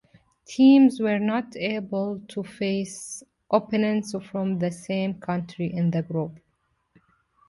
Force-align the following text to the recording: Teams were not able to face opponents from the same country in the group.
Teams 0.45 0.99
were 0.99 1.19
not 1.19 1.55
able 1.55 2.21
to 2.29 2.41
face 2.41 3.21
opponents 3.51 4.15
from 4.31 4.57
the 4.57 4.71
same 4.71 5.13
country 5.19 5.71
in 5.71 5.91
the 5.91 6.01
group. 6.01 6.39